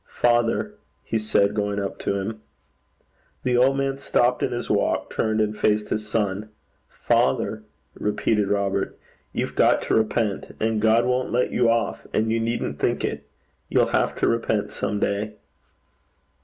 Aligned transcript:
'Father,' 0.03 0.73
he 1.03 1.19
said, 1.19 1.53
going 1.53 1.79
up 1.79 1.99
to 1.99 2.15
him. 2.15 2.41
The 3.43 3.55
old 3.55 3.77
man 3.77 3.97
stopped 3.99 4.41
in 4.41 4.51
his 4.51 4.67
walk, 4.67 5.13
turned, 5.13 5.39
and 5.39 5.55
faced 5.55 5.89
his 5.89 6.07
son. 6.09 6.49
'Father,' 6.89 7.61
repeated 7.93 8.47
Robert, 8.49 8.97
'you've 9.31 9.53
got 9.53 9.79
to 9.83 9.93
repent; 9.93 10.55
and 10.59 10.81
God 10.81 11.05
won't 11.05 11.31
let 11.31 11.51
you 11.51 11.69
off; 11.69 12.07
and 12.15 12.31
you 12.31 12.39
needn't 12.39 12.79
think 12.79 13.05
it. 13.05 13.29
You'll 13.69 13.91
have 13.93 14.15
to 14.15 14.27
repent 14.27 14.71
some 14.71 14.99
day.' 14.99 15.35